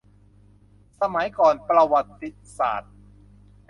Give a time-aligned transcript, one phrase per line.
[1.01, 2.93] สมัยก่อนประวัติศาสตร์